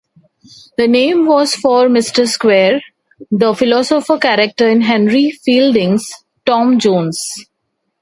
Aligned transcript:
The 0.79 0.87
name 0.87 1.27
was 1.27 1.53
for 1.53 1.85
Mr. 1.87 2.27
Square, 2.27 2.81
the 3.29 3.53
philosopher 3.53 4.17
character 4.17 4.67
in 4.67 4.81
Henry 4.81 5.29
Fielding's 5.45 6.11
"Tom 6.43 6.79
Jones". 6.79 7.45